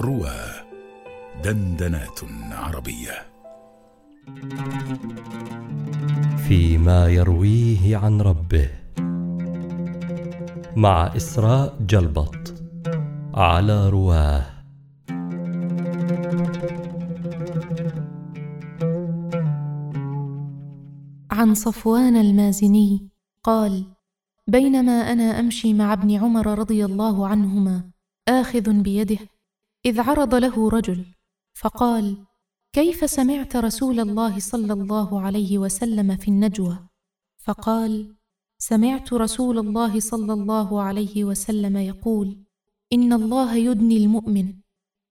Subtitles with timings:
[0.00, 0.40] روى
[1.44, 2.20] دندنات
[2.52, 3.26] عربية.
[6.48, 8.70] فيما يرويه عن ربه.
[10.76, 12.54] مع إسراء جلبط
[13.34, 14.46] على رواه.
[21.30, 23.08] عن صفوان المازني
[23.42, 23.84] قال
[24.46, 27.90] بينما أنا أمشي مع ابن عمر رضي الله عنهما
[28.28, 29.18] آخذ بيده
[29.86, 31.14] إذ عرض له رجل
[31.54, 32.26] فقال
[32.72, 36.88] كيف سمعت رسول الله صلى الله عليه وسلم في النجوى؟
[37.38, 38.16] فقال
[38.58, 42.44] سمعت رسول الله صلى الله عليه وسلم يقول
[42.92, 44.60] إن الله يدني المؤمن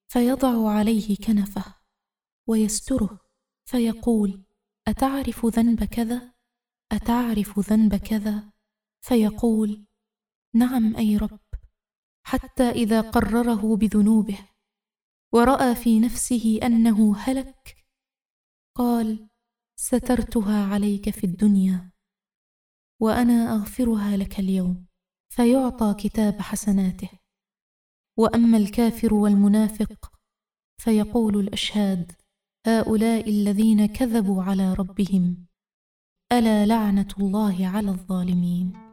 [0.08, 1.76] فيضع عليه كنفه
[2.48, 3.20] ويستره
[3.66, 4.44] فيقول
[4.88, 6.34] أتعرف ذنب كذا؟
[6.92, 8.52] أتعرف ذنب كذا؟
[9.02, 9.86] فيقول
[10.54, 11.40] نعم أي رب
[12.24, 14.40] حتى إذا قرره بذنوبه.
[15.34, 17.76] ورأى في نفسه أنه هلك.
[18.76, 19.30] قال
[19.80, 21.92] سترتها عليك في الدنيا
[23.02, 24.86] وأنا أغفرها لك اليوم
[25.34, 27.10] فيعطى كتاب حسناته.
[28.18, 30.12] وأما الكافر والمنافق
[30.82, 32.12] فيقول الأشهاد
[32.68, 35.48] هؤلاء الذين كذبوا على ربهم
[36.32, 38.87] ألا لعنة الله على الظالمين؟